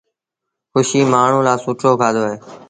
[0.71, 2.35] کُشي مآڻهوٚݩ لآ سُٺو کآڌو اهي۔